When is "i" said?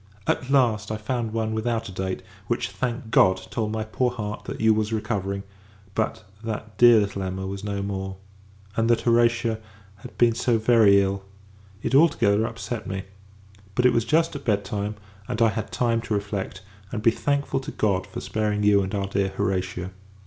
0.91-0.97, 15.39-15.49